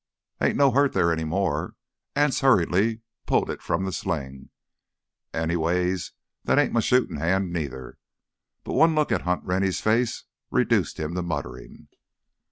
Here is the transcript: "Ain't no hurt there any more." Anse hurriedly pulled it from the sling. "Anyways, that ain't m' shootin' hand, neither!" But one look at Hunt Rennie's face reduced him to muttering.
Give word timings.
"Ain't 0.41 0.55
no 0.55 0.71
hurt 0.71 0.93
there 0.93 1.13
any 1.13 1.23
more." 1.25 1.75
Anse 2.15 2.39
hurriedly 2.39 3.01
pulled 3.27 3.51
it 3.51 3.61
from 3.61 3.85
the 3.85 3.91
sling. 3.91 4.49
"Anyways, 5.31 6.13
that 6.43 6.57
ain't 6.57 6.73
m' 6.75 6.81
shootin' 6.81 7.17
hand, 7.17 7.53
neither!" 7.53 7.99
But 8.63 8.73
one 8.73 8.95
look 8.95 9.11
at 9.11 9.21
Hunt 9.21 9.43
Rennie's 9.45 9.79
face 9.79 10.23
reduced 10.49 10.99
him 10.99 11.13
to 11.13 11.21
muttering. 11.21 11.87